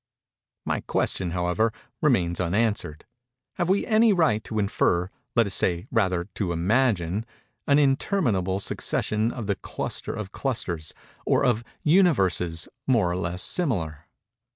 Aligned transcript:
My 0.65 0.81
question, 0.87 1.29
however, 1.29 1.71
remains 2.01 2.39
unanswered:—Have 2.39 3.69
we 3.69 3.85
any 3.85 4.13
right 4.13 4.43
to 4.45 4.57
infer—let 4.57 5.45
us 5.45 5.53
say, 5.53 5.85
rather, 5.91 6.23
to 6.33 6.51
imagine—an 6.51 7.77
interminable 7.77 8.59
succession 8.59 9.31
of 9.31 9.45
the 9.45 9.57
"clusters 9.57 10.17
of 10.17 10.31
clusters," 10.31 10.95
or 11.23 11.45
of 11.45 11.63
"Universes" 11.83 12.67
more 12.87 13.11
or 13.11 13.15
less 13.15 13.43
similar? 13.43 14.07